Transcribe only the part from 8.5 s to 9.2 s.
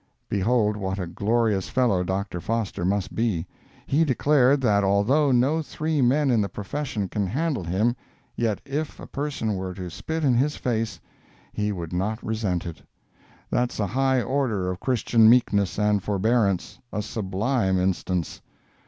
if a